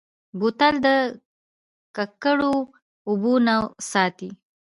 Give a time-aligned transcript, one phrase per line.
[0.39, 0.87] بوتل د
[1.95, 2.55] ککړو
[3.09, 3.55] اوبو نه
[3.91, 4.29] ساتي.